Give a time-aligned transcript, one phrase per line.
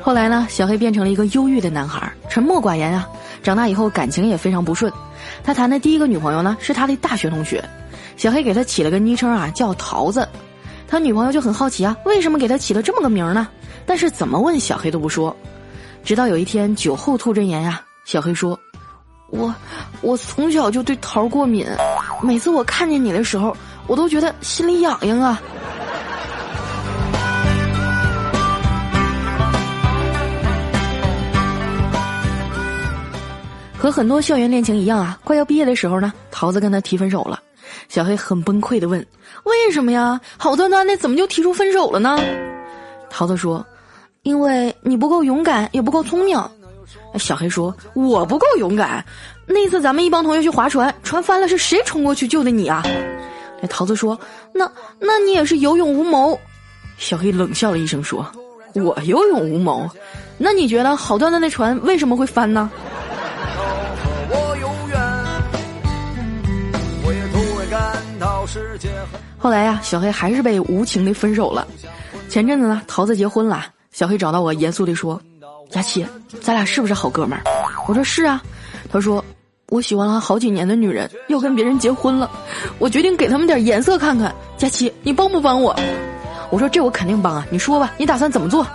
[0.00, 3.08] 后来呢，小黑变成了一个忧郁的男孩，沉默寡言啊。
[3.42, 4.92] 长大以后感情也非常不顺，
[5.42, 7.62] 他谈的第一个女朋友呢是他的大学同学，
[8.16, 10.26] 小黑给他起了个昵称啊，叫桃子。
[10.86, 13.48] 他女朋友就很好奇啊，为什么给他起了这么个名呢？
[13.86, 15.34] 但是怎么问小黑都不说。
[16.02, 18.58] 直到有一天酒后吐真言呀，小黑说
[19.28, 19.54] ：“我
[20.02, 21.66] 我从小就对桃过敏，
[22.22, 23.56] 每次我看见你的时候，
[23.86, 25.40] 我都觉得心里痒痒啊。”
[33.84, 37.38] 和很多校园恋情一样啊，快要毕业的时候呢，桃子跟他提分手了。
[37.90, 38.98] 小黑很崩溃的问
[39.44, 40.18] ：“为什么呀？
[40.38, 42.18] 好端端的怎么就提出分手了呢？”
[43.10, 43.62] 桃子说
[44.24, 46.42] ：“因为你不够勇敢，也不够聪明。”
[47.18, 49.04] 小黑说：“我不够勇敢。
[49.46, 52.82] 那次咱们一帮同学去划船，船翻了，是谁冲过去救的你啊？”
[53.60, 54.18] 那桃子说
[54.52, 56.38] ：“那那你也是有勇无谋。”
[56.96, 58.26] 小黑冷笑了一声说
[58.74, 59.86] ：“我有勇无谋？
[60.38, 62.70] 那你觉得好端端的船为什么会翻呢？”
[64.30, 65.00] 我永远
[69.38, 71.66] 后来呀，小黑还是被无情的分手了。
[72.28, 75.20] 前阵子呢，桃子结婚了，小黑找到我，严肃的说
[75.70, 76.06] ：“佳琪，
[76.40, 77.42] 咱俩是不是好哥们儿？”
[77.86, 78.42] 我说：“是啊。”
[78.90, 79.22] 他说
[79.68, 82.30] ：“我喜欢了好几年的女人要跟别人结婚了，
[82.78, 84.34] 我决定给他们点颜色看看。
[84.56, 85.76] 佳琪，你帮不帮我？”
[86.50, 88.66] 我说：“这我肯定帮啊，你说吧，你打算怎么做？”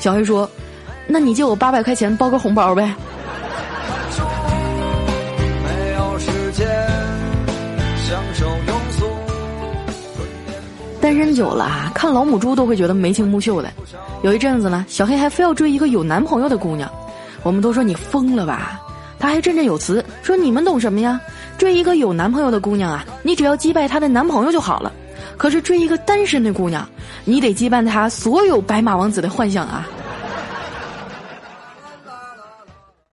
[0.00, 0.50] 小黑说
[1.06, 2.92] ：“那你借我八百块钱包个红包呗。”
[11.00, 13.70] 单身久了啊，看老母猪都会觉得眉清目秀的。
[14.22, 16.90] 有一阵子呢，小黑还非要追一个有男朋友的姑娘，
[17.42, 18.80] 我们都说你疯了吧？
[19.18, 21.20] 他还振振有词说：“你们懂什么呀？
[21.56, 24.92] 追一个有男朋友的姑娘啊，你只要击败她的男朋友就好了。
[25.36, 26.88] 可是追一个单身的姑娘，
[27.24, 29.88] 你得击败她所有白马王子的幻想啊！”